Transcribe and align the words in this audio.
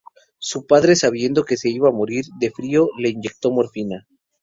Su 0.39 0.65
padre 0.65 0.95
sabiendo 0.95 1.43
que 1.45 1.57
se 1.57 1.69
iba 1.69 1.87
a 1.89 1.93
morir 1.93 2.25
de 2.39 2.49
frío 2.49 2.89
le 2.97 3.09
inyectó 3.09 3.51
morfina. 3.51 4.07